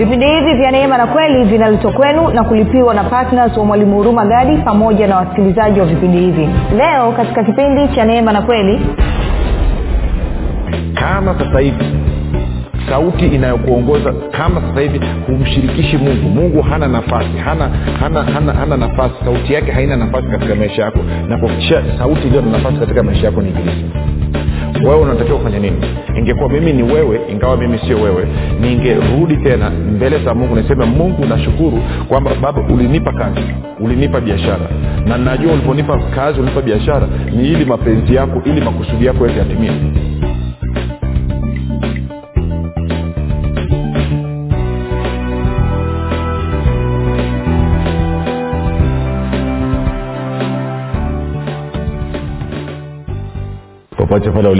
[0.00, 4.24] vipindi hivi vya neema na kweli vinaletwa kwenu na kulipiwa na ptns wa mwalimu huruma
[4.26, 6.48] gadi pamoja na wasikilizaji wa vipindi hivi.
[6.76, 8.80] Leo katika kipindi cha neema na kweli
[10.94, 11.84] kama sasa hivi
[12.88, 16.28] sauti inayokuongoza kama sasa hivi humshirikishi mungu.
[16.28, 17.70] Mungu hana nafasi hana
[18.00, 19.14] hana hana, hana nafasi.
[19.24, 20.98] Sauti yake haina nafasi katika maisha yako.
[21.28, 23.84] Na kuhakikisha sauti iliyo na nafasi katika maisha yako ni ibilisi
[24.84, 25.76] wewe unatakiwa kufanya nini?
[26.18, 28.26] Ingekuwa mimi ni wewe ingawa mimi sio wewe
[28.60, 33.40] ningerudi tena mbele za mungu niseme mungu nashukuru kwamba baba ulinipa kazi
[33.80, 34.68] ulinipa biashara.
[35.06, 39.70] Na najua uliponipa kazi ulinipa biashara ni ili mapenzi yako ili makusudi yako yote yatimie.
[54.32, 54.59] Pale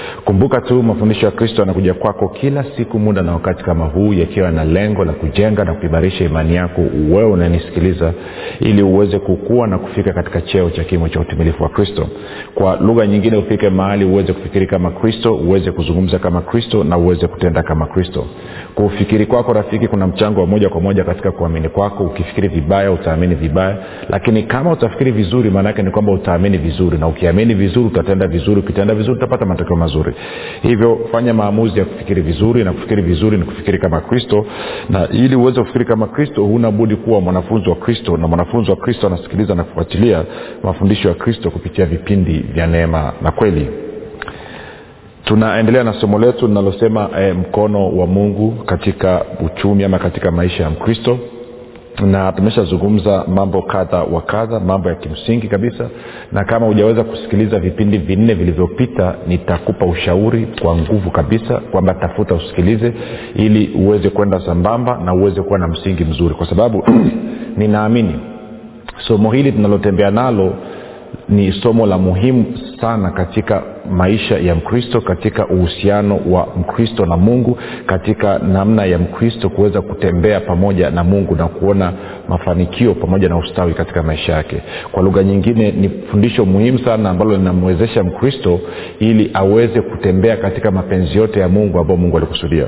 [0.25, 4.51] kumbuka tu mafundisho ya kristo yanakuja kwako kila siku muda na wakati kama huu yakiwa
[4.51, 8.13] na lengo la kujenga na kuimarisha imani yako wewe unanisikiliza
[8.59, 12.07] ili uweze kukua na kufika katika cheo cha kimo cha utimilifu wa kristo.
[12.55, 17.27] Kwa lugha nyingine ufike mahali uweze kufikiri kama kristo uweze kuzungumza kama kristo na uweze
[17.27, 18.25] kutenda kama kristo.
[18.75, 22.03] Kufikiri kwako rafiki kuna mchango wa moja kwa moja katika kuamini kwako.
[22.03, 23.77] Ukifikiri vibaya utaamini vibaya.
[24.09, 26.97] Lakini kama utafikiri vizuri maanaake ni kwamba utaamini vizuri.
[26.97, 28.59] Na ukiamini vizuri utatenda vizuri.
[28.59, 30.10] Ukitenda vizuri utapata matokeo mazuri
[30.61, 34.45] hivyo fanya maamuzi ya kufikiri vizuri na kufikiri vizuri ni kufikiri kama kristo.
[34.89, 38.17] Na ili uweze kufikiri kama kristo huna budi kuwa mwanafunzi wa kristo.
[38.17, 40.23] Na mwanafunzi wa kristo anasikiliza na kufuatilia
[40.63, 43.67] mafundisho ya kristo kupitia vipindi vya neema na kweli.
[45.25, 50.69] Tunaendelea na somo letu linalosema eh, mkono wa mungu katika uchumi ama katika maisha ya
[50.69, 51.19] mkristo
[51.99, 55.89] na tumeshazungumza mambo kadha wa kadha mambo ya kimsingi kabisa
[56.31, 62.93] na kama hujaweza kusikiliza vipindi vinne vilivyopita nitakupa ushauri kwa nguvu kabisa kwamba tafuta usikilize
[63.35, 66.35] ili uweze kwenda sambamba na uweze kuwa na msingi mzuri.
[66.35, 66.83] Kwa sababu
[67.57, 68.15] ninaamini
[69.07, 70.53] somo hili tunalotembea nalo
[71.29, 72.45] ni somo la muhimu
[72.81, 79.49] sana katika maisha ya mkristo katika uhusiano wa mkristo na mungu katika namna ya mkristo
[79.49, 81.93] kuweza kutembea pamoja na mungu na kuona
[82.27, 84.61] mafanikio pamoja na ustawi katika maisha yake.
[84.91, 88.59] Kwa lugha nyingine ni fundisho muhimu sana ambalo linamwezesha mkristo
[88.99, 92.65] ili aweze kutembea katika mapenzi yote ya mungu ambayo mungu alikusudia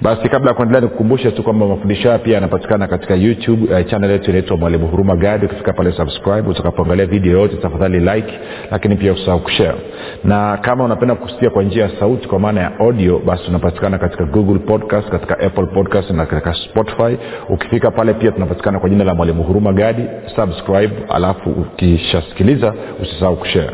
[0.00, 4.10] basi kabla ya kuendelea nikukumbushe tu kwamba mafundisho haya pia yanapatikana katika youtube uh, channel
[4.10, 8.38] yetu inaitwa mwalimu huruma gadi ukifika pale subscribe utakapoangalia video yote tafadhali like
[8.70, 9.78] lakini pia usahau kushare.
[10.24, 14.24] Na kama unapenda kusikia kwa njia ya sauti kwa maana ya audio basi tunapatikana katika
[14.24, 17.16] google podcast katika apple podcast na katika spotify.
[17.48, 20.02] Ukifika pale pia tunapatikana kwa jina la mwalimu huruma gadi
[20.36, 23.70] subscribe alafu ukishasikiliza usisahau kushare.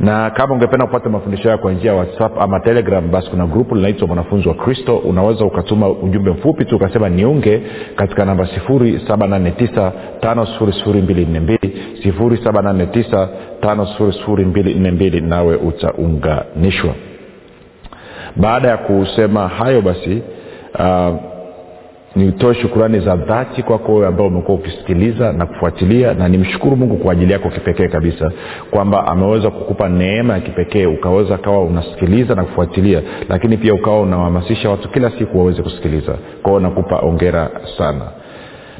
[0.00, 3.74] Na kama ungependa kupata mafundisho haya kwa njia ya whatsapp ama telegram basi kuna grupu
[3.74, 7.62] linaitwa mwanafunzi wa kristo unaweza ukatuma ujumbe mfupi tu ukasema niunge
[7.96, 11.58] katika namba 789 5242
[13.62, 16.94] 789 nawe utaunganishwa.
[18.36, 20.22] Baada ya kusema hayo basi
[20.74, 21.14] uh,
[22.16, 27.12] nitoe shukurani za dhati kwako wewe ambao umekuwa ukisikiliza na kufuatilia na nimshukuru mungu kwa
[27.12, 28.32] ajili yako kipekee kabisa
[28.70, 34.70] kwamba ameweza kukupa neema ya kipekee ukaweza kawa unasikiliza na kufuatilia lakini pia ukawa unawahamasisha
[34.70, 36.14] watu kila siku waweze kusikiliza.
[36.42, 38.04] Kwao nakupa ongera sana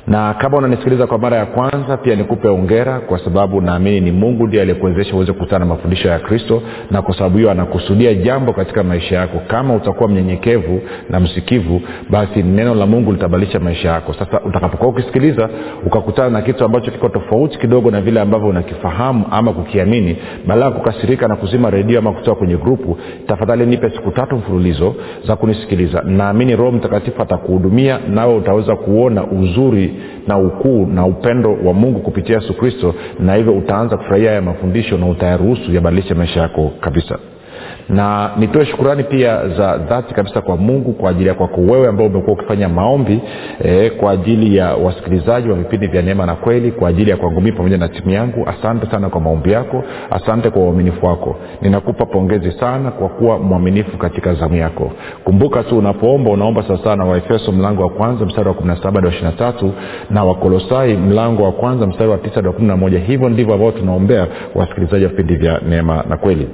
[0.07, 4.47] na kama unanisikiliza kwa mara ya kwanza pia nikupe ongera kwa sababu naamini ni mungu
[4.47, 8.83] ndiye aliyekuwezesha uweze kukutana na mafundisho ya kristo na kwa sababu hiyo anakusudia jambo katika
[8.83, 9.41] maisha yako.
[9.47, 14.15] Kama utakuwa mnyenyekevu na msikivu basi neno la mungu litabadilisha maisha yako.
[14.15, 15.49] Sasa utakapokuwa ukisikiliza
[15.87, 20.17] ukakutana na kitu ambacho kiko tofauti kidogo na vile ambavyo unakifahamu ama kukiamini
[20.47, 24.95] badala ya kukasirika na kuzima redio ama kutoka kwenye grupu tafadhali nipe siku tatu mfululizo
[25.27, 26.03] za kunisikiliza.
[26.07, 29.94] Naamini roho mtakatifu atakuhudumia nawe utaweza kuona uzuri
[30.27, 34.99] na ukuu na upendo wa mungu kupitia yesu kristo na hivyo utaanza kufurahia haya mafundisho
[34.99, 37.19] na utayaruhusu yabadilishe maisha yako kabisa
[37.89, 42.07] na nitoe shukurani pia za dhati kabisa kwa mungu kwa ajili ya kwako wewe ambao
[42.07, 43.21] umekuwa ukifanya maombi
[43.65, 47.41] eh, kwa ajili ya wasikilizaji wa vipindi vya neema na kweli kwa ajili ya kwangu
[47.41, 48.47] mii pamoja na timu yangu.
[48.49, 49.85] Asante sana kwa maombi yako.
[50.11, 51.37] Asante kwa uaminifu wako.
[51.63, 54.93] Ninakupa pongezi sana kwa kuwa mwaminifu katika zamu yako.
[55.25, 59.13] Kumbuka tu unapoomba unaomba sawasawa na waefeso mlango wa kwanza mstari wa 17 hadi wa
[59.13, 59.71] 23
[60.11, 64.27] na wakolosai mlango wa kwanza mstari wa 9 hadi wa 11 hivyo ndivyo ambao tunaombea
[64.55, 66.49] wasikilizaji wa vipindi vya neema na kweli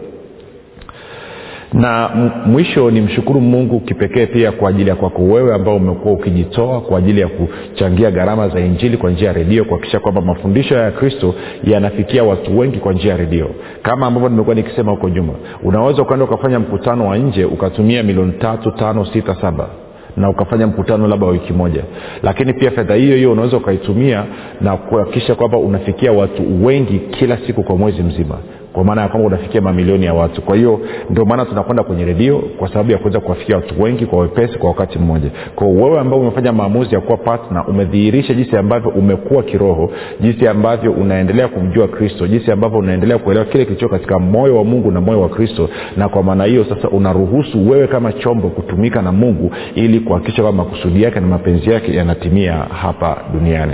[1.73, 2.09] na
[2.47, 6.99] mwisho ni mshukuru mungu kipekee pia kwa ajili ya kwako wewe ambao umekuwa ukijitoa kwa
[6.99, 11.35] ajili ya kuchangia gharama za injili kwa njia ya redio kuhakikisha kwamba mafundisho ya kristo
[11.65, 13.51] yanafikia watu wengi kwa njia ya redio.
[13.83, 15.33] Kama ambavyo nimekuwa nikisema huko nyuma
[15.63, 19.69] unaweza ukaenda ukafanya mkutano wa nje ukatumia milioni tatu tano sita saba
[20.17, 21.85] na ukafanya mkutano labda wa wiki moja.
[22.23, 24.25] Lakini pia fedha hiyo hiyo unaweza ukaitumia
[24.61, 28.39] na kuhakikisha kwamba unafikia watu wengi kila siku kwa mwezi mzima
[28.73, 30.43] kwa maana ya kwamba unafikia mamilioni ya watu.
[30.43, 30.81] Kwa hiyo
[31.11, 34.69] ndio maana tunakwenda kwenye redio kwa sababu ya kuweza kuwafikia watu wengi kwa wepesi kwa
[34.69, 35.31] wakati mmoja.
[35.55, 39.91] Kwa wewe ambao umefanya maamuzi ya kuwa patna umedhihirisha jinsi ambavyo umekuwa kiroho
[40.21, 44.91] jinsi ambavyo unaendelea kumjua kristo jinsi ambavyo unaendelea kuelewa kile kilicho katika moyo wa mungu
[44.91, 49.13] na moyo wa kristo na kwa maana hiyo sasa unaruhusu wewe kama chombo kutumika na
[49.13, 53.73] mungu ili kuhakikisha kwamba makusudi yake na mapenzi yake yanatimia hapa duniani.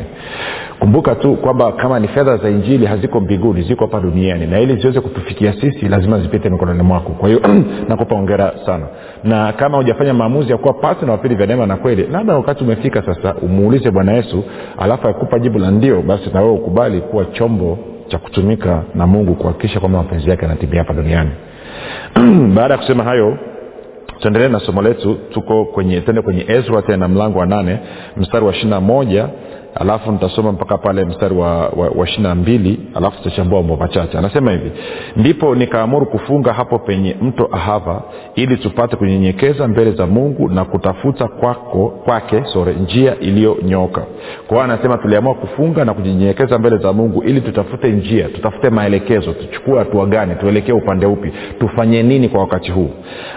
[0.79, 4.47] Kumbuka tu kwamba kama ni fedha za injili haziko mbinguni ziko hapa duniani.
[4.47, 7.13] Na ili ziweze kutufikia sisi lazima zipite mikononi mwako.
[7.13, 7.41] Kwa hiyo
[7.89, 8.87] nakupa ongera sana.
[9.25, 13.03] Na kama hujafanya maamuzi ya kuwa patna wapili vya neema na kweli labda wakati umefika
[13.03, 14.45] sasa umuulize bwana yesu
[14.79, 17.79] alafu akupa jibu la ndio basi nawewe ukubali kuwa chombo
[18.09, 21.31] cha kutumika na mungu kuhakikisha kwamba mapenzi yake yanatimia hapa duniani.
[22.57, 23.39] Baada ya kusema hayo
[24.21, 25.19] tuendelee na somo letu.
[25.31, 27.79] Tuko kwenye tende kwenye ezra tena mlango wa nane
[28.17, 29.29] mstari wa ishiri moja
[29.81, 34.19] alafu nitasoma mpaka pale mstari wa, wa, wa ishiri na mbili alafu tutachambua mambo machache.
[34.19, 34.71] Anasema hivi
[35.17, 38.03] ndipo nikaamuru kufunga hapo penye mto ahava
[38.35, 44.03] ili tupate kunyenyekeza mbele za mungu na kutafuta kwako kwake sore njia iliyonyoka.
[44.47, 49.79] Kwa anasema tuliamua kufunga na kunyenyekeza mbele za mungu ili tutafute njia tutafute maelekezo tuchukue
[49.79, 52.91] hatua gani tuelekee upande upi tufanye nini kwa wakati huu.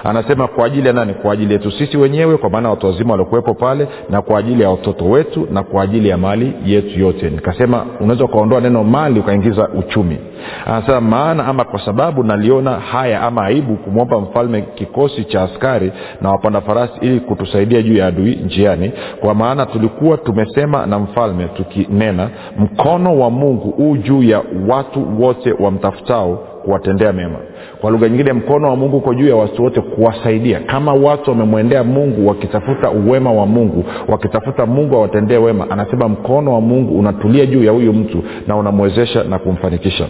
[0.03, 1.13] Anasema kwa ajili ya nani?
[1.13, 4.69] Kwa ajili yetu sisi wenyewe kwa maana watu wazima waliokuwepo pale na kwa ajili ya
[4.69, 7.29] watoto wetu na kwa ajili ya mali yetu yote.
[7.29, 10.17] Nikasema unaweza ukaondoa neno mali ukaingiza uchumi.
[10.65, 15.91] Anasema maana ama kwa sababu naliona haya ama aibu kumwomba mfalme kikosi cha askari
[16.21, 21.45] na wapanda farasi ili kutusaidia juu ya adui njiani kwa maana tulikuwa tumesema na mfalme
[21.45, 27.39] tukinena mkono wa mungu huu juu ya watu wote wamtafutao kuwatendea mema.
[27.81, 30.59] Kwa lugha nyingine mkono wa mungu uko juu ya watu wote kuwasaidia.
[30.59, 36.61] Kama watu wamemwendea mungu wakitafuta uwema wa mungu wakitafuta mungu awatendee wema anasema mkono wa
[36.61, 40.07] mungu unatulia juu ya huyu mtu na unamwezesha na kumfanikisha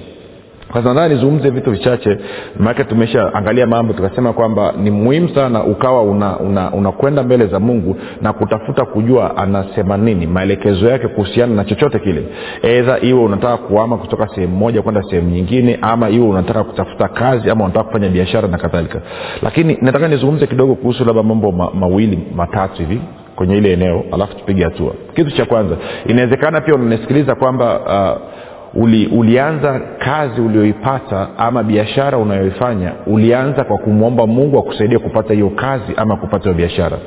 [0.73, 2.17] sasa nadhani nizungumze vitu vichache
[2.59, 7.95] maanake tumeshaangalia mambo tukasema kwamba ni muhimu sana ukawa unakwenda una, una mbele za mungu
[8.21, 12.23] na kutafuta kujua anasema nini maelekezo yake kuhusiana na chochote kile.
[12.61, 17.49] Edha iwe unataka kuama kutoka sehemu moja kwenda sehemu nyingine ama iwe unataka kutafuta kazi
[17.49, 19.01] ama unataka kufanya biashara na kadhalika.
[19.41, 23.01] Lakini nataka nizungumze kidogo kuhusu labda mambo ma, mawili matatu hivi
[23.35, 24.93] kwenye ile eneo alafu tupige hatua.
[25.15, 25.75] Kitu cha kwanza
[26.07, 28.38] inawezekana pia unanisikiliza kwamba uh,
[28.73, 35.93] uli, ulianza kazi ulioipata ama biashara unayoifanya ulianza kwa kumwomba mungu akusaidia kupata hiyo kazi
[35.97, 36.97] ama kupata hiyo biashara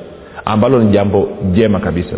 [0.44, 2.16] ambalo ni jambo jema kabisa.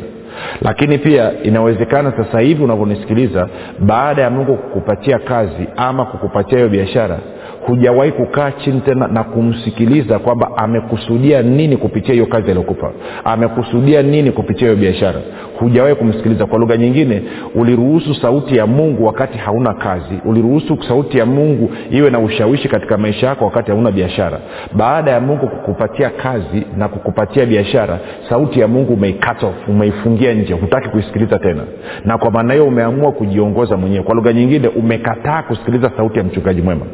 [0.62, 3.48] Lakini pia inawezekana sasa hivi unavyonisikiliza
[3.78, 7.18] baada ya mungu kukupatia kazi ama kukupatia hiyo biashara
[7.66, 12.92] hujawahi kukaa chini tena na kumsikiliza kwamba amekusudia nini kupitia hiyo kazi aliyokupa
[13.24, 15.20] amekusudia nini kupitia hiyo biashara.
[15.58, 16.46] Hujawahi kumsikiliza.
[16.46, 17.22] Kwa lugha nyingine
[17.54, 22.98] uliruhusu sauti ya mungu wakati hauna kazi uliruhusu sauti ya mungu iwe na ushawishi katika
[22.98, 24.38] maisha yako wakati hauna biashara.
[24.72, 30.88] Baada ya mungu kukupatia kazi na kukupatia biashara sauti ya mungu umeikata umeifungia nje hutaki
[30.88, 31.62] kuisikiliza tena.
[32.04, 34.04] Na kwa maana hiyo umeamua kujiongoza mwenyewe.
[34.04, 36.86] Kwa lugha nyingine umekataa kusikiliza sauti ya mchungaji mwema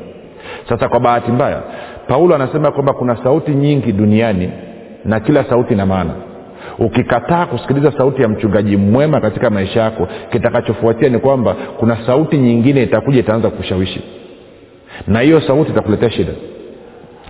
[0.69, 1.63] sasa kwa bahati mbaya
[2.09, 4.51] paulo anasema kwamba kuna sauti nyingi duniani
[5.05, 6.11] na kila sauti ina maana.
[6.79, 12.83] Ukikataa kusikiliza sauti ya mchungaji mwema katika maisha yako kitakachofuatia ni kwamba kuna sauti nyingine
[12.83, 14.03] itakuja itaanza kushawishi.
[15.07, 16.33] Na hiyo sauti itakuletea shida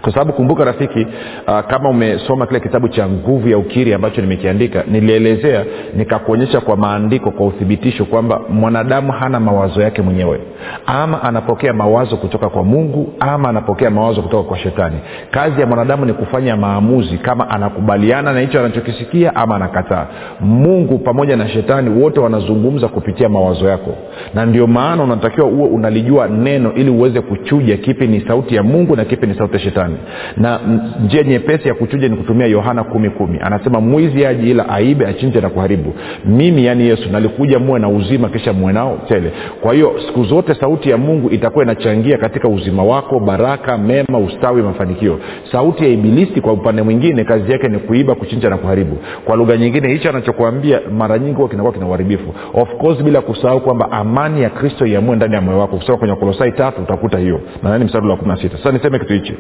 [0.03, 1.07] kwa sababu kumbuka rafiki
[1.49, 5.65] uh, kama umesoma kile kitabu cha nguvu ya ukiri ambacho nimekiandika nilielezea
[5.97, 10.41] nikakuonyesha kwa maandiko kwa uthibitisho kwamba mwanadamu hana mawazo yake mwenyewe.
[10.87, 14.97] Ama anapokea mawazo kutoka kwa mungu ama anapokea mawazo kutoka kwa shetani.
[15.31, 20.07] Kazi ya mwanadamu ni kufanya maamuzi kama anakubaliana na hicho anachokisikia ama anakataa.
[20.41, 23.95] Mungu pamoja na shetani wote wanazungumza kupitia mawazo yako.
[24.35, 28.97] Na ndio maana unatakiwa uwe unalijua neno ili uweze kuchuja kipi ni sauti ya mungu
[28.97, 29.90] na kipi ni sauti ya shetani
[30.37, 30.61] na
[31.05, 33.39] njia nyepesi ya kuchuja ni kutumia yohana kumi kumi.
[33.43, 35.95] Anasema mwizi aji ila aibe achinje na kuharibu.
[36.25, 39.33] Mimi yaani yesu nalikuja muwe na uzima kisha muwe nao tele.
[39.61, 44.63] Kwa hiyo siku zote sauti ya mungu itakuwa inachangia katika uzima wako baraka mema ustawi
[44.63, 45.19] mafanikio.
[45.53, 48.97] Sauti ya ibilisi kwa upande mwingine kazi yake ni kuiba kuchinja na kuharibu.
[49.25, 52.35] Kwa lugha nyingine hicho anachokuambia mara nyingi huwa kinakuwa kina uharibifu.
[52.55, 55.77] Of course bila kusahau kwamba amani ya kristo iamue ndani ya moyo wako.
[55.77, 57.41] Kusema kwenye kolosai tatu utakuta hiyo.
[57.63, 58.57] Nadhani mstari wa kumi na sita.
[58.59, 59.35] Sasa niseme kitu hichi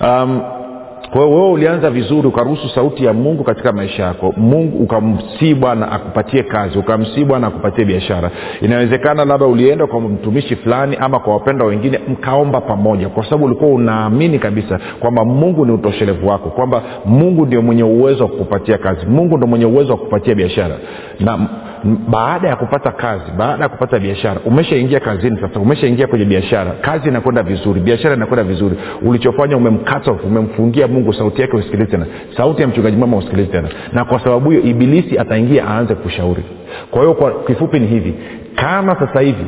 [0.00, 0.40] um,
[1.12, 6.42] kwa wewe ulianza vizuri ukaruhusu sauti ya mungu katika maisha yako mungu ukamsii bwana akupatie
[6.42, 8.30] kazi ukamsii bwana akupatie biashara.
[8.62, 13.70] Inawezekana labda ulienda kwa mtumishi fulani ama kwa wapenda wengine mkaomba pamoja kwa sababu ulikuwa
[13.70, 19.06] unaamini kabisa kwamba mungu ni utoshelevu wako kwamba mungu ndio mwenye uwezo wa kukupatia kazi
[19.06, 20.74] mungu ndio mwenye uwezo wa kukupatia biashara.
[21.20, 21.38] Na
[22.08, 27.08] baada ya kupata kazi baada ya kupata biashara umeshaingia kazini sasa umeshaingia kwenye biashara kazi
[27.08, 32.06] inakwenda vizuri biashara inakwenda vizuri ulichofanya umemkata umemfungia mungu sauti yake usikilizi tena
[32.36, 33.68] sauti ya mchungaji mama usikilizi tena.
[33.92, 36.42] Na kwa sababu hiyo ibilisi ataingia aanze kushauri.
[36.90, 38.14] Kwa hiyo kwa kifupi ni hivi
[38.54, 39.46] kama sasa hivi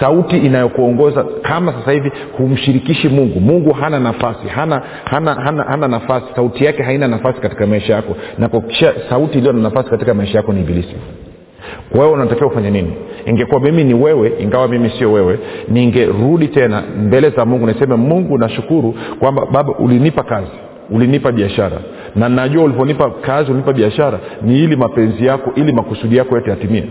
[0.00, 3.40] sauti inayokuongoza kama sasa hivi humshirikishi mungu.
[3.40, 6.26] Mungu hana nafasi hana hana hana, hana nafasi.
[6.36, 8.16] Sauti yake haina nafasi katika maisha yako.
[8.38, 10.94] Na kuakisha sauti iliyo na nafasi katika maisha yako ni ibilisi.
[11.90, 12.92] Kwa hiyo unatakiwa kufanya nini?
[13.26, 18.38] Ingekuwa mimi ni wewe ingawa mimi sio wewe ningerudi tena mbele za mungu niseme mungu
[18.38, 20.50] nashukuru kwamba baba ulinipa kazi
[20.90, 21.76] ulinipa biashara.
[22.16, 26.84] Na najua ulivyonipa kazi ulinipa biashara ni ili mapenzi yako ili makusudi yako yote yatimie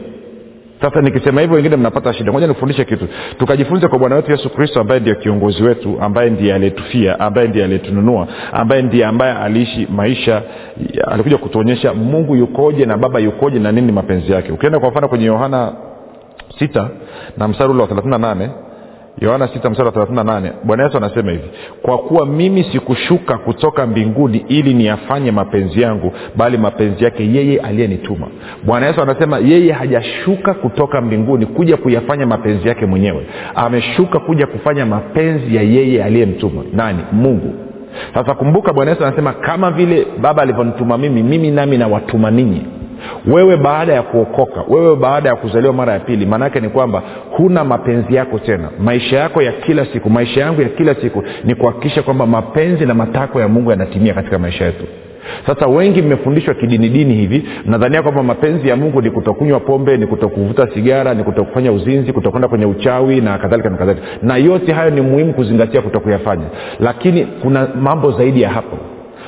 [0.81, 2.31] sasa nikisema hivyo wengine mnapata shida.
[2.31, 3.07] Moja nikufundishe kitu.
[3.39, 7.65] Tukajifunze kwa bwana wetu yesu kristo ambaye ndiye kiongozi wetu ambaye ndiye aliyetufia ambaye ndiye
[7.65, 10.41] aliyetununua ambaye ndiye ambaye aliishi maisha
[11.07, 14.51] alikuja kutuonyesha mungu yukoje na baba yukoje na nini mapenzi yake.
[14.51, 15.73] Ukienda kwa mfano kwenye yohana
[16.59, 16.89] sita
[17.37, 18.49] na mstari ule wa thelathini nane
[19.21, 21.43] yohana sita mstari wa thelathini nane bwana yesu anasema hivi
[21.81, 28.27] kwa kuwa mimi sikushuka kutoka mbinguni ili niyafanye mapenzi yangu bali mapenzi yake yeye aliyenituma.
[28.65, 33.25] Bwana yesu anasema yeye hajashuka kutoka mbinguni kuja kuyafanya mapenzi yake mwenyewe.
[33.55, 36.61] Ameshuka kuja kufanya mapenzi ya yeye aliyemtuma.
[36.73, 36.99] Nani?
[37.11, 37.53] Mungu.
[38.13, 42.61] Sasa kumbuka bwana yesu anasema kama vile baba alivyonituma mimi mimi nami nawatuma ninyi
[43.27, 47.01] wewe baada ya kuokoka wewe baada ya kuzaliwa mara ya pili maanaake ni kwamba
[47.31, 48.69] huna mapenzi yako tena.
[48.79, 52.93] Maisha yako ya kila siku maisha yangu ya kila siku ni kuhakikisha kwamba mapenzi na
[52.93, 54.85] matakwa ya mungu yanatimia katika maisha yetu.
[55.47, 60.67] Sasa wengi mmefundishwa kidinidini hivi mnadhania kwamba mapenzi ya mungu ni kutokunywa pombe ni kutokuvuta
[60.73, 64.05] sigara ni kutokufanya uzinzi kutokwenda kwenye uchawi na kadhalika na kadhalika.
[64.21, 66.45] Na yote hayo ni muhimu kuzingatia kutokuyafanya.
[66.79, 68.77] Lakini kuna mambo zaidi ya hapo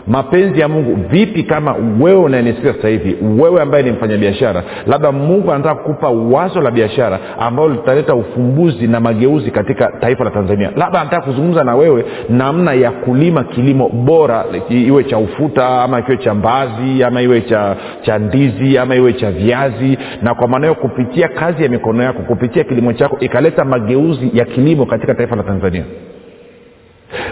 [0.08, 5.52] mapenzi ya mungu vipi kama wewe unayenisikia sasa hivi wewe ambaye ni mfanyabiashara labda mungu
[5.52, 10.72] anataka kukupa wazo la biashara ambalo litaleta ufumbuzi na mageuzi katika taifa la tanzania.
[10.76, 16.18] Labda anataka kuzungumza na wewe namna ya kulima kilimo bora iwe cha ufuta ama kiwe
[16.18, 20.76] cha mbazi ama iwe cha cha ndizi ama iwe cha viazi na kwa maana hiyo
[20.82, 25.44] kupitia kazi ya mikono yako kupitia kilimo chako ikaleta mageuzi ya kilimo katika taifa la
[25.44, 25.84] tanzania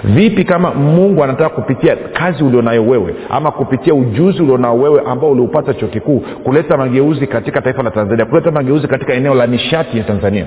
[0.04, 5.74] vipi kama mungu anataka kupitia kazi ulionayo wewe ama kupitia ujuzi ulionao wewe ambao uliupata
[5.74, 10.04] chuo kikuu kuleta mageuzi katika taifa la tanzania kuleta mageuzi katika eneo la nishati ya
[10.04, 10.46] tanzania?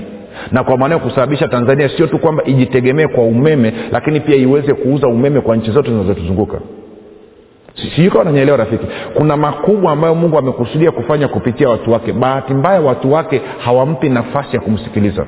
[0.53, 4.75] Na kwa maana ya kusababisha tanzania sio tu kwamba ijitegemee kwa umeme lakini pia iweze
[4.75, 6.59] kuuza umeme kwa nchi zote zinazotuzunguka.
[7.75, 8.87] Sijui kawa nanyelewa rafiki?
[9.15, 12.13] Kuna makubwa ambayo mungu amekusudia kufanya kupitia watu wake.
[12.13, 15.27] Bahati mbaya watu wake hawampi nafasi ya kumsikiliza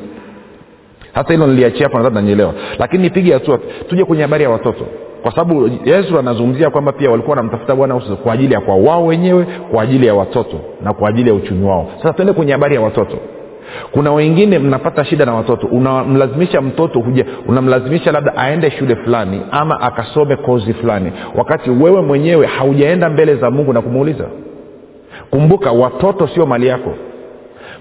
[1.14, 4.86] hata hilo niliachia hapo nadhani nanyelewa lakini nipige hatua tuje kwenye habari ya watoto.
[5.22, 9.06] Kwa sababu yesu anazungumzia kwamba pia walikuwa wanamtafuta bwana uso kwa ajili ya kwa wao
[9.06, 11.90] wenyewe kwa ajili ya watoto na kwa ajili ya uchumi wao.
[11.96, 13.16] Sasa tuende kwenye habari ya watoto.
[13.92, 15.66] Kuna wengine mnapata shida na watoto.
[15.66, 21.12] Unamlazimisha mtoto huja unamlazimisha labda aende shule fulani ama akasome kozi fulani.
[21.34, 24.24] Wakati wewe mwenyewe haujaenda mbele za mungu na kumuuliza.
[25.30, 26.94] Kumbuka watoto sio mali yako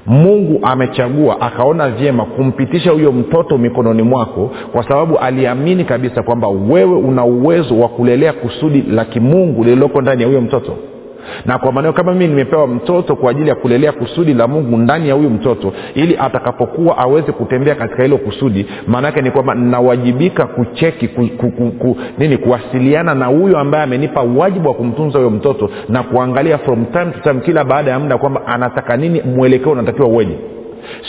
[0.05, 6.95] mungu amechagua akaona vyema kumpitisha huyo mtoto mikononi mwako kwa sababu aliamini kabisa kwamba wewe
[6.97, 10.73] una uwezo wa kulelea kusudi la kimungu lililoko ndani ya huyo mtoto
[11.45, 15.09] na kwa maneo kama mimi nimepewa mtoto kwa ajili ya kulelea kusudi la mungu ndani
[15.09, 21.07] ya huyu mtoto ili atakapokuwa aweze kutembea katika hilo kusudi maanaake ni kwamba nawajibika kucheki
[21.07, 25.69] ku, ku, ku, ku, nini kuwasiliana na huyo ambaye amenipa wajibu wa kumtunza huyo mtoto
[25.89, 30.07] na kuangalia from time to time kila baada ya muda kwamba anataka nini mwelekeo unatakiwa
[30.07, 30.37] uweje.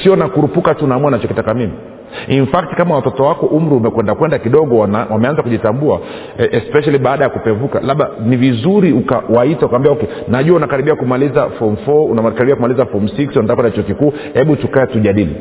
[0.03, 1.73] Sio nakurupuka tu naamua nachokitaka mimi
[2.29, 4.79] in fact kama watoto wako umri umekwenda kwenda kidogo
[5.11, 6.01] wameanza kujitambua
[6.39, 11.89] especially baada ya kupevuka labda ni vizuri ukawaita ukaambia okay najua unakaribia kumaliza form f
[11.89, 15.37] unakaribia kumaliza form s unataka kwenda chuo kikuu hebu tukae tujadili.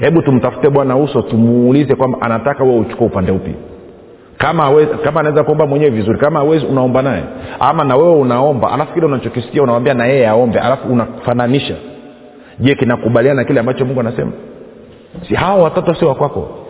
[0.00, 3.54] Hebu tumtafute bwana uso tumuulize kwamba anataka wewe uchukua upande upi.
[4.38, 7.22] Kama awezi, kama anaweza kuomba mwenyewe vizuri kama awezi unaomba naye.
[7.60, 11.74] Ama na wewe unaomba alafu kile unachokisikia unamwambia na yeye aombe alafu unafananisha.
[12.58, 14.32] Je kinakubaliana na kile ambacho mungu anasema
[15.28, 16.60] si hawa watoto sio wakwako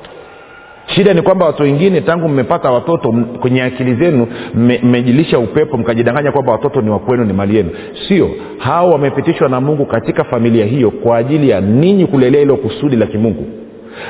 [0.87, 4.27] shida ni kwamba watu wengine tangu mmepata watoto kwenye akili zenu
[4.83, 7.71] mmejilisha upepo mkajidanganya kwamba watoto ni wakwenu ni mali yenu.
[8.09, 8.31] Sio.
[8.59, 13.07] Hawa wamepitishwa na mungu katika familia hiyo kwa ajili ya ninyi kulelea ilo kusudi la
[13.07, 13.45] kimungu.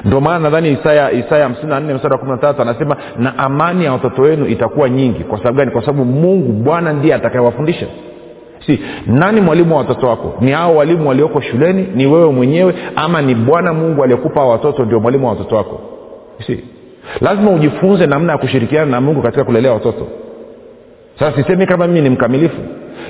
[0.05, 3.93] Ndio maana nadhani isaya isaya hamsini na wa kumi na tatu anasema na amani ya
[3.93, 5.25] watoto wenu itakuwa nyingi.
[5.25, 5.71] Kwa sababu gani?
[5.71, 7.87] Kwa sababu mungu bwana ndiye atakayewafundisha
[8.67, 10.35] si nani mwalimu wa watoto wako?
[10.41, 11.89] Ni hao walimu walioko shuleni?
[11.95, 12.75] Ni wewe mwenyewe?
[12.97, 15.81] Ama ni bwana mungu aliyekupa watoto ndio mwalimu wa watoto wako?
[16.47, 16.65] Si.
[17.21, 20.07] Lazima ujifunze namna ya kushirikiana na mungu katika kulelea watoto.
[21.19, 22.57] Sasa sisemi kama mimi ni mkamilifu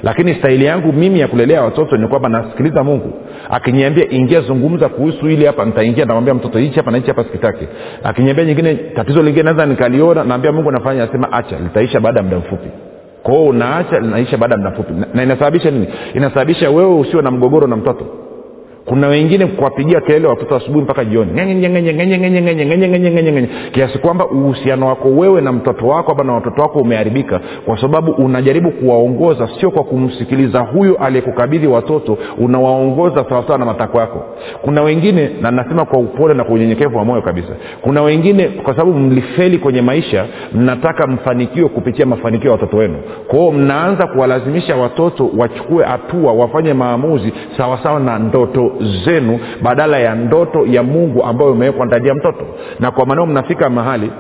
[0.03, 3.13] lakini stahili yangu mimi ya kulelea watoto ni kwamba nasikiliza mungu.
[3.51, 7.65] Akiniambia ingia zungumza kuhusu hili hapa nitaingia namwambia mtoto hichi hapa na hichi hapa sikitaki.
[8.05, 12.39] Akiniambia nyingine tatizo lingine naweza nikaliona naambia mungu nafanya asema acha litaisha baada ya muda
[12.39, 12.69] mfupi
[13.23, 14.93] kwao unaacha linaisha baada ya muda mfupi.
[14.93, 15.89] Na, na inasababisha nini?
[16.15, 18.07] Inasababisha wewe usio na mgogoro na mtoto
[18.91, 21.31] kuna wengine kuwapigia kelele watoto asubuhi mpaka jioni.
[23.73, 28.11] Kiasi kwamba uhusiano wako wewe na mtoto wako ama na watoto wako umeharibika kwa sababu
[28.13, 34.23] unajaribu kuwaongoza sio kwa kumsikiliza huyo aliyekukabidhi watoto unawaongoza sawasawa na matakwa yako.
[34.63, 37.49] Kuna wengine na nasema kwa upole na kwa unyenyekevu wa moyo kabisa
[37.83, 42.97] kuna wengine kwa sababu mlifeli kwenye maisha mnataka mfanikiwe kupitia mafanikio ya watoto wenu.
[43.29, 48.73] Kwao mnaanza kuwalazimisha watoto wachukue hatua wafanye maamuzi sawasawa na ndoto
[49.05, 52.45] zenu badala ya ndoto ya mungu ambayo imewekwa ndani ya mtoto.
[52.81, 54.11] Na kwa maneo mnafika mahali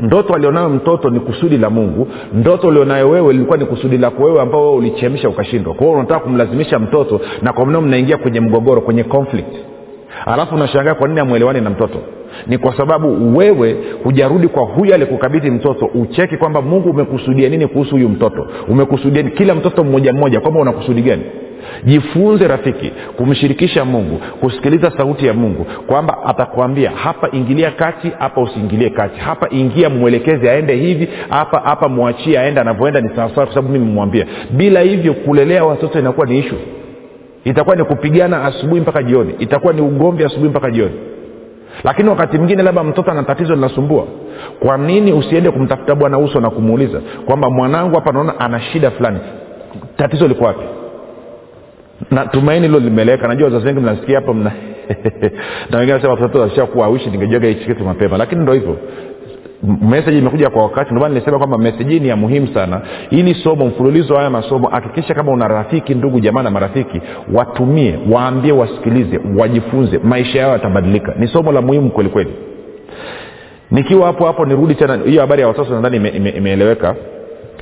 [0.00, 2.08] ndoto alionayo mtoto ni kusudi la mungu.
[2.34, 5.74] Ndoto ulionayo wewe ilikuwa ni kusudi lako wewe ambao wewe ulichemsha ukashindwa.
[5.74, 9.54] Kwa hiyo unataka kumlazimisha mtoto na kwa maneo mnaingia kwenye mgogoro kwenye conflict
[10.26, 11.98] alafu unashangaa kwa nini amwelewani na mtoto?
[12.46, 17.90] Ni kwa sababu wewe hujarudi kwa huyo alikukabidhi mtoto ucheki kwamba mungu umekusudia nini kuhusu
[17.90, 18.46] huyu mtoto.
[18.68, 21.22] Umekusudia kila mtoto mmoja mmoja kwamba unakusudi gani?
[21.84, 28.90] Jifunze rafiki kumshirikisha mungu kusikiliza sauti ya mungu kwamba atakwambia hapa ingilia kati hapa usiingilie
[28.90, 29.20] kati.
[29.20, 33.00] Hapa ingia mwelekezi aende hivi hapa hapa mwachie aende anavyoenda.
[33.00, 36.54] Ni sawasawa kwa sababu mimi mmwambia bila hivyo kulelea watoto inakuwa ni ishu
[37.44, 39.34] itakuwa ni kupigana asubuhi mpaka jioni.
[39.38, 40.94] Itakuwa ni ugomvi asubuhi mpaka jioni.
[41.84, 44.06] Lakini wakati mwingine labda mtoto ana tatizo linasumbua
[44.60, 49.18] kwa nini usiende kumtafuta bwana uso na kumuuliza kwamba mwanangu hapa naona ana shida fulani.
[49.96, 50.64] Tatizo liko wapi?
[52.10, 53.28] Na tumaini hilo limeleweka.
[53.28, 54.52] Najua wazazi wengi mnasikia hapo mna
[55.70, 58.16] na wengine nasema watoto washakuwa awishi ningejuaga hichi kitu mapema.
[58.16, 58.76] Lakini ndo hivyo
[59.62, 62.80] meseji imekuja kwa wakati ndomana nilisema kwamba meseji ni ya muhimu sana.
[63.10, 64.68] Ili somo mfululizo haya masomo.
[64.68, 67.00] Hakikisha kama una rafiki ndugu jamaa na marafiki
[67.34, 69.98] watumie waambie wasikilize wajifunze.
[69.98, 71.14] Maisha yao yatabadilika.
[71.18, 72.30] Ni somo la muhimu kwelikweli
[73.70, 75.96] nikiwa hapo hapo nirudi tena hiyo habari ya watoto nadhani
[76.36, 77.10] imeeleweka ime, ime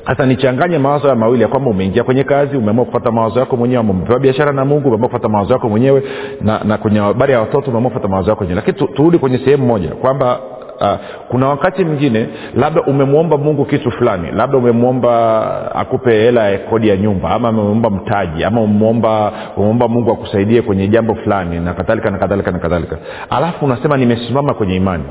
[0.07, 3.81] sasa nichanganye mawazo haya mawili ya kwamba umeingia kwenye kazi umeamua kufata mawazo yako mwenyewe
[3.81, 6.03] umepewa biashara na mungu umeamua kufata mawazo yako mwenyewe
[6.41, 8.63] na, na kwenye habari ya watoto umeamua kufata mawazo yako mwenyewe.
[8.65, 10.39] Lakini turudi kwenye sehemu moja kwamba
[10.81, 10.87] Uh,
[11.29, 16.97] kuna wakati mwingine labda umemwomba mungu kitu fulani labda umemwomba akupe hela ya kodi ya
[16.97, 22.17] nyumba ama umemwomba mtaji ama umemwomba umemwomba mungu akusaidie kwenye jambo fulani na kadhalika na
[22.17, 22.97] kadhalika na kadhalika.
[23.29, 25.03] Alafu unasema nimesimama kwenye imani.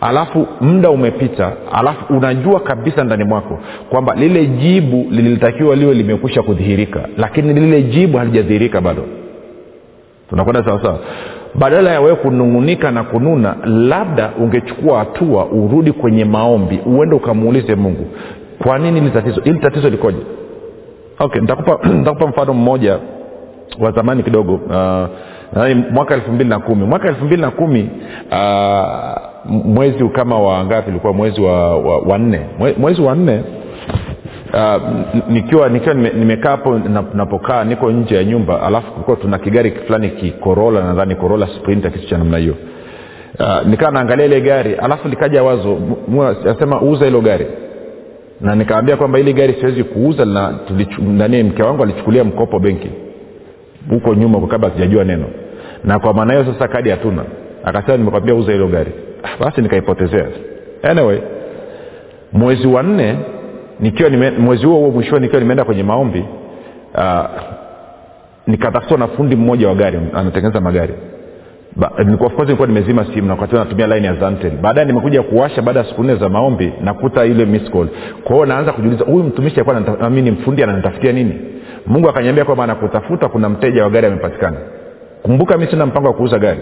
[0.00, 3.58] Alafu muda umepita alafu unajua kabisa ndani mwako
[3.90, 9.02] kwamba lile jibu lilitakiwa liwe limekwisha kudhihirika lakini lile jibu halijadhihirika bado.
[10.30, 10.98] Tunakwenda sawasawa
[11.58, 18.06] badala ya wewe kunung'unika na kununa labda ungechukua hatua urudi kwenye maombi uende ukamuulize mungu
[18.62, 19.40] kwa nini hili tatizo?
[19.40, 20.18] Hili tatizo likoje?
[21.18, 22.98] Okay nitakupa, nitakupa mfano mmoja
[23.80, 24.54] wa zamani kidogo.
[24.54, 25.08] Uh,
[25.92, 26.86] mwaka elfu mbili na kumi.
[26.86, 27.90] Mwaka elfu mbili na kumi
[28.32, 32.40] uh, mwezi kama wa ngapi ulikuwa mwezi wa, wa, wa nne.
[32.78, 33.42] Mwezi wa nne
[34.56, 34.82] uh,
[35.28, 36.78] nikiwa nikiwa nimekaa hapo
[37.14, 42.06] napokaa niko nje ya nyumba alafu kulikuwa tuna kigari fulani kikorola nadhani korola sprinter kitu
[42.08, 42.54] cha namna hiyo.
[43.40, 45.78] Uh, nikaa naangalia ile gari alafu likaja wazo
[46.56, 47.46] asema uza hilo gari.
[48.40, 50.54] Na nikaambia kwamba ili gari siwezi kuuza na
[51.00, 52.90] nani mke wangu alichukulia mkopo benki.
[53.90, 55.26] Huko nyuma kabla sijajua neno.
[55.84, 57.24] Na kwa maana hiyo sasa kadi hatuna.
[57.64, 58.92] Akasema nimekwambia uza hilo gari.
[59.40, 60.26] Basi nikaipotezea.
[60.82, 61.18] Anyway
[62.32, 63.16] mwezi wa nne
[63.80, 66.24] nikiwa nime, mwezi huo huo mwishoni nikiwa nimeenda kwenye maombi
[66.94, 67.24] uh,
[68.46, 70.94] nikatafutwa na fundi mmoja wa gari anatengeneza magari.
[71.76, 74.50] Ba, nilikuwa nimezima simu na wakati natumia line ya zantel.
[74.50, 77.88] Baadaye nimekuja kuwasha baada ya siku nne za maombi nakuta ile miss call.
[78.24, 81.40] Kwa hiyo naanza kujiuliza huyu mtumishi alikuwa ni mfundi ananitafutia nini?
[81.86, 84.56] Mungu akaniambia kwamba anakutafuta kuna mteja wa gari amepatikana
[85.26, 86.60] kumbuka mi sina mpango wa kuuza gari.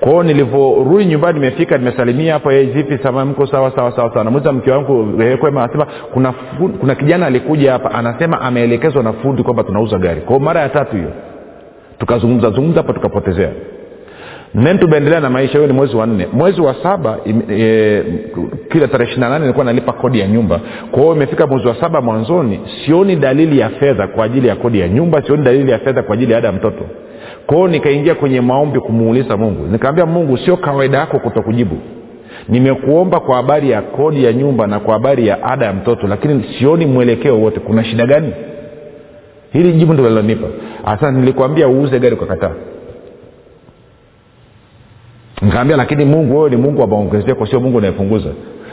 [0.00, 4.24] Kwao nilivyorudi nyumbani nimefika nimesalimia hey, vipi sama mko sawa sawa sawa sawa?
[4.24, 5.62] Namuuliza mke wangu kwema?
[5.62, 6.32] Anasema kuna,
[6.80, 10.20] kuna kijana alikuja hapa anasema ameelekezwa na fundi kwamba tunauza gari.
[10.20, 11.10] Kwao mara ya tatu hiyo
[11.98, 13.50] tukazungumza zungumza hapa tukapotezea.
[14.54, 16.26] Nen tumeendelea na maisha hiyo ni mwezi wa nne.
[16.32, 17.18] Mwezi wa saba
[17.50, 18.02] e,
[18.72, 20.60] kila tarehe ishiri na nane nilikuwa nalipa kodi ya nyumba.
[20.90, 24.80] Kwa hiyo imefika mwezi wa saba mwanzoni sioni dalili ya fedha kwa ajili ya kodi
[24.80, 26.84] ya nyumba sioni dalili ya fedha kwa ajili ya ada ya mtoto
[27.46, 29.66] kwao nikaingia kwenye maombi kumuuliza mungu.
[29.66, 31.76] Nikaambia mungu sio kawaida yako kuto kujibu
[32.48, 36.44] nimekuomba kwa habari ya kodi ya nyumba na kwa habari ya ada ya mtoto lakini
[36.58, 37.60] sioni mwelekeo wote.
[37.60, 38.32] Kuna shida gani?
[39.52, 40.46] Hili jibu ndo lilonipa.
[40.84, 42.52] Hasa nilikwambia uuze gari ukakataa
[45.42, 48.28] nikaambia lakini mungu wewe ni mungu wa maongezeko sio mungu unayepunguza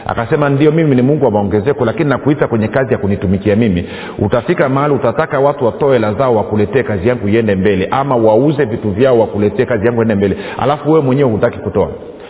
[0.10, 3.90] akasema ndio mimi ni mungu wa maongezeko lakini nakuita kwenye kazi ya kunitumikia mimi.
[4.20, 8.92] Utafika mahali utataka watu watoe hela zao wakuletee kazi yangu iende mbele ama wauze vitu
[8.92, 10.38] vyao wakuletee kazi yangu iende mbele.
[10.58, 11.90] Alafu wewe mwenyewe hutaki kutoa.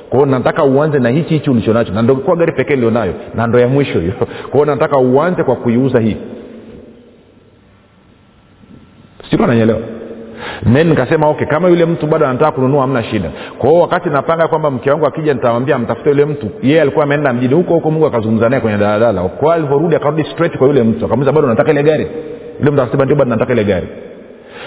[0.10, 3.68] Kwao nataka uanze na hichi hichi ulichonacho na ndokuwa gari pekee ilionayo na ndo ya
[3.68, 4.14] mwisho hiyo.
[4.52, 6.18] Kwao nataka uanze kwa kuiuza hii.
[9.32, 9.80] Siko nanyelewa
[10.74, 13.30] then nikasema okay kama yule mtu bado anataka kununua hamna shida.
[13.58, 16.50] Kwa hiyo wakati napanga kwamba mke wangu akija nitamwambia mtafute yule mtu.
[16.64, 19.22] Yeye alikuwa ameenda mjini huko huko mungu akazungumza naye kwenye daladala.
[19.22, 21.06] Kwao alivyorudi akarudi straight kwa yule mtu.
[21.06, 22.08] Akamuuliza bado nataka ile gari?
[22.60, 23.88] Yule mtu akasema ndio bado nataka ile gari.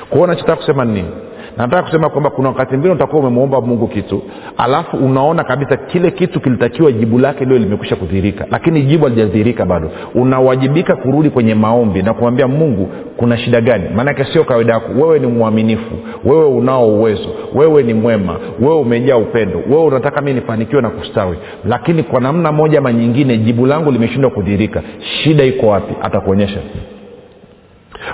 [0.08, 1.08] Kwa hiyo nachotaka kusema ni nini
[1.56, 4.22] nataka kusema kwamba kuna wakati mwingine utakuwa umemwomba mungu kitu
[4.58, 9.90] alafu unaona kabisa kile kitu kilitakiwa jibu lake lio limekwisha kudhirika lakini jibu alijadhirika bado.
[10.14, 13.84] Unawajibika kurudi kwenye maombi na kumwambia mungu kuna shida gani?
[13.96, 14.92] Maanake sio kawaida yako.
[14.92, 20.32] Wewe ni mwaminifu wewe unao uwezo wewe ni mwema wewe umejaa upendo wewe unataka mi
[20.34, 21.36] nifanikiwe na kustawi.
[21.64, 25.94] Lakini kwa namna moja ama nyingine jibu langu limeshindwa kudhirika shida iko wapi?
[26.02, 26.60] Atakuonyesha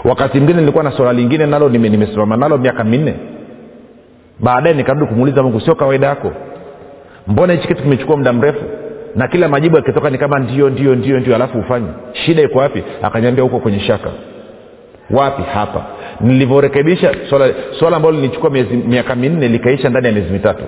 [0.04, 3.14] wakati mwingine nilikuwa na swala lingine nalo nimesimama nalo miaka minne.
[4.40, 6.32] Baadaye nikarudi kumuuliza mungu sio kawaida yako?
[7.26, 8.64] Mbona hichi kitu kimechukua muda mrefu?
[9.16, 12.82] Na kila majibu yakitoka ni kama ndio ndio ndio ndio alafu ufanye shida iko wapi?
[13.02, 14.10] Akanyambia huko kwenye shaka.
[15.10, 15.42] Wapi?
[15.42, 15.84] Hapa.
[16.20, 17.14] Nilivyorekebisha
[17.78, 18.50] swala ambalo lilichukua
[18.86, 20.62] miaka minne likaisha ndani ya miezi mitatu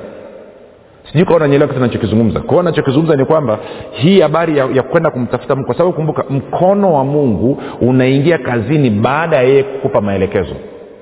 [1.13, 3.59] sijui kawa nanyelewa kitu nachokizungumza kwao nachokizungumza ni kwamba
[3.91, 8.91] hii habari ya, ya kwenda kumtafuta mungu kwa sababu kumbuka mkono wa mungu unaingia kazini
[8.91, 10.55] baada ya yeye kukupa maelekezo.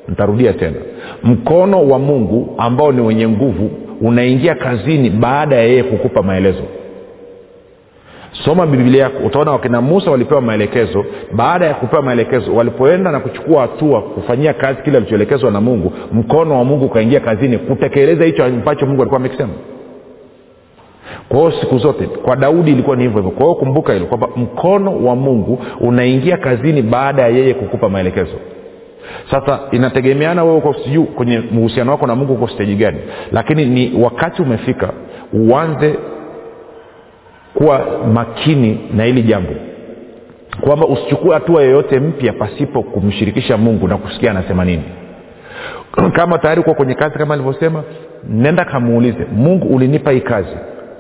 [0.09, 0.77] Ntarudia tena.
[1.25, 6.63] Mkono wa mungu ambao ni wenye nguvu unaingia kazini baada ya yeye kukupa maelezo.
[8.45, 11.05] Soma biblia yako utaona wakina musa walipewa maelekezo.
[11.33, 16.59] Baada ya kupewa maelekezo walipoenda na kuchukua hatua kufanyia kazi kile alichoelekezwa na mungu mkono
[16.59, 19.53] wa mungu ukaingia kazini kutekeleza hicho ambacho mungu alikuwa amekisema
[21.29, 23.31] kwa hiyo siku zote kwa daudi ilikuwa ni hivyo hivyo.
[23.37, 28.35] Kwa hiyo kumbuka hilo kwamba mkono wa mungu unaingia kazini baada ya yeye kukupa maelekezo.
[29.31, 32.99] Sasa inategemeana wewe uko sijuu kwenye uhusiano wako na mungu uko steji gani.
[33.33, 34.91] Lakini ni wakati umefika
[35.33, 35.95] uanze
[37.55, 39.51] kuwa makini na hili jambo.
[40.61, 44.83] Kwamba usichukue hatua yoyote mpya pasipo kumshirikisha mungu na kusikia anasema nini.
[46.13, 47.83] Kama tayari kuwa kwenye kazi kama alivyosema
[48.29, 50.57] nenda kamuulize mungu ulinipa hii kazi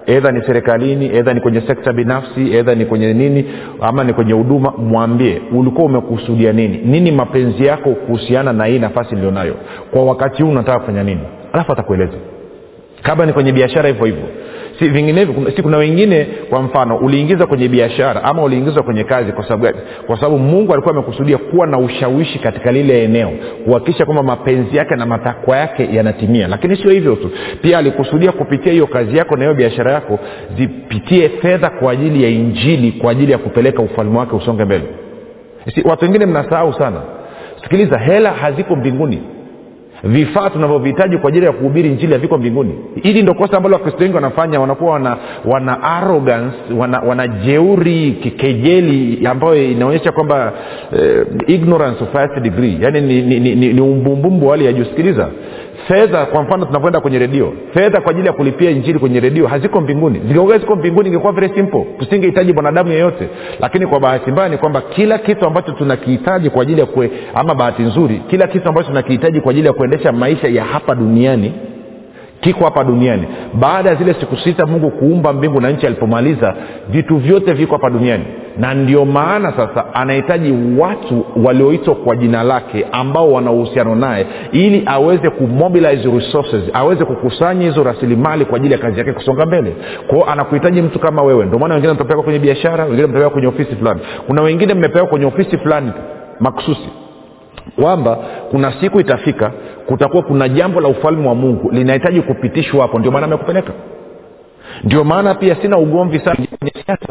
[0.08, 3.44] edha ni serikalini edha ni kwenye sekta binafsi edha ni kwenye nini
[3.80, 6.80] ama ni kwenye huduma mwambie ulikuwa umekusudia nini?
[6.84, 9.54] Nini mapenzi yako kuhusiana na hii nafasi nilionayo?
[9.90, 11.20] Kwa wakati huu unataka kufanya nini?
[11.52, 12.16] Alafu atakueleza.
[13.02, 14.24] Kama ni kwenye biashara hivyo hivyo
[14.78, 19.42] si vinginevyo si kuna wengine kwa mfano uliingiza kwenye biashara ama uliingizwa kwenye kazi kwa
[19.44, 19.78] sababu gani?
[20.06, 23.32] Kwa sababu mungu alikuwa amekusudia kuwa na ushawishi katika lile eneo
[23.64, 26.48] kuhakikisha kwamba mapenzi yake na matakwa yake yanatimia.
[26.48, 27.30] Lakini sio hivyo tu
[27.62, 30.18] pia alikusudia kupitia hiyo kazi yako na hiyo biashara yako
[30.58, 34.84] zipitie fedha kwa ajili ya injili kwa ajili ya kupeleka ufalme wake usonge mbele.
[35.74, 37.00] Si, watu wengine mnasahau sana.
[37.62, 39.22] Sikiliza hela haziko mbinguni
[40.04, 42.74] vifaa tunavyovihitaji kwa ajili ya kuhubiri njili haviko mbinguni.
[43.02, 49.26] Hili ndo kosa ambalo wakristo wengi wanafanya wanakuwa wana, wana arrogance wana, wana jeuri kikejeli
[49.26, 50.52] ambayo inaonyesha kwamba
[50.98, 52.78] eh, ignorance of highest degree.
[52.80, 54.84] Yaani ni, ni, ni, ni, ni umbumbumbu wa hali ya juu.
[54.84, 55.28] Sikiliza
[55.88, 59.80] fedha kwa mfano tunapoenda kwenye redio fedha kwa ajili ya kulipia injili kwenye redio haziko
[59.80, 60.18] mbinguni.
[60.18, 61.86] Zingekuwa ziko mbinguni ingekuwa very simple.
[61.98, 63.28] Tusingehitaji mwanadamu yeyote.
[63.60, 67.54] Lakini kwa bahati mbaya ni kwamba kila kitu ambacho tunakihitaji kwa ajili ya kue, ama
[67.54, 71.52] bahati nzuri kila kitu ambacho tunakihitaji kwa ajili ya kuendesha maisha ya hapa duniani
[72.40, 73.24] kiko hapa duniani.
[73.54, 76.54] Baada ya zile siku sita mungu kuumba mbingu na nchi alipomaliza
[76.88, 78.24] vitu vyote viko hapa duniani.
[78.58, 84.82] Na ndio maana sasa anahitaji watu walioitwa kwa jina lake ambao wana uhusiano naye ili
[84.86, 89.76] aweze kumobilize resources aweze kukusanya hizo rasilimali kwa ajili ya kazi yake kusonga mbele.
[90.06, 91.46] Kwao anakuhitaji mtu kama wewe.
[91.46, 94.00] Ndio maana wengine mtapelekwa kwenye biashara wengine mtapelekwa kwenye ofisi fulani.
[94.26, 95.92] Kuna wengine mmepewa kwenye ofisi fulani
[96.40, 96.88] makususi
[97.76, 98.16] kwamba
[98.50, 99.52] kuna siku itafika
[99.86, 102.98] kutakuwa kuna jambo la ufalme wa mungu linahitaji kupitishwa hapo.
[102.98, 103.72] Ndio maana amekupeleka.
[104.84, 106.36] Ndio maana pia sina ugomvi sana.
[106.86, 107.06] Siasa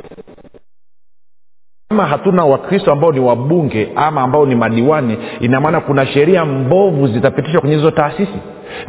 [1.89, 7.07] kama hatuna wakristo ambao ni wabunge ama ambao ni madiwani ina maana kuna sheria mbovu
[7.07, 8.39] zitapitishwa kwenye hizo taasisi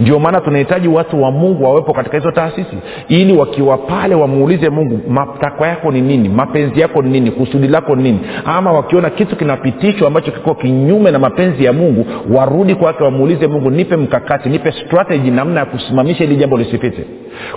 [0.01, 2.77] ndio maana tunahitaji watu wa mungu wawepo katika hizo taasisi
[3.09, 7.97] ili wakiwa pale wamuulize mungu matakwa yako ni nini mapenzi yako ni nini kusudi lako
[7.97, 8.21] ni nini?
[8.45, 13.71] Ama wakiona kitu kinapitishwa ambacho kiko kinyume na mapenzi ya mungu warudi kwake wamuulize mungu
[13.71, 17.05] nipe mkakati nipe strategy namna ya kusimamisha ili jambo lisipite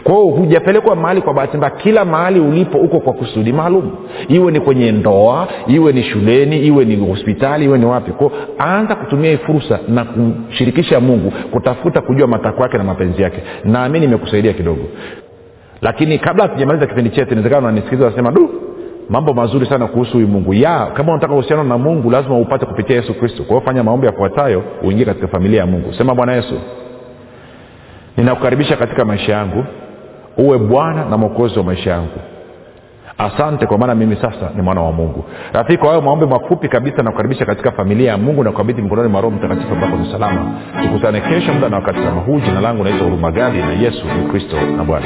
[0.04, 1.74] kwa hiyo hujapelekwa mahali kwa bahati mbaya.
[1.76, 3.92] Kila mahali ulipo uko kwa kusudi maalum.
[4.28, 8.12] Iwe ni kwenye ndoa iwe ni shuleni iwe ni hospitali iwe ni wapi.
[8.12, 13.38] Kwao anza kutumia hii fursa na kumshirikisha mungu kutafuta kujua matakwa yake na mapenzi yake.
[13.66, 14.82] Naamini imekusaidia kidogo.
[15.82, 18.50] Lakini kabla hatujamaliza kipindi chetu inawezekana unanisikiliza unasema du
[19.10, 20.54] mambo mazuri sana kuhusu huyu mungu.
[20.54, 23.44] Ya kama unataka uhusiano na mungu lazima upate kupitia yesu kristo.
[23.44, 25.94] Kwa hiyo fanya maombi yafuatayo uingie katika familia ya mungu.
[25.94, 26.54] Sema bwana yesu
[28.18, 29.66] ninakukaribisha katika maisha yangu.
[30.38, 32.20] Uwe bwana na mwokozi wa maisha yangu.
[33.18, 35.26] Asante kwa maana mimi sasa ni mwana wa mungu.
[35.54, 39.22] Rafiki kwa hayo maombi mafupi kabisa nakukaribisha katika familia ya mungu na kukabidhi mkononi mwa
[39.22, 40.52] roho mtakatifu ambako ni salama.
[40.84, 42.40] Tukutane kesho muda na wakati kama huu.
[42.40, 45.06] Jina langu naitwa hurumagadi na yesu ni kristo na bwana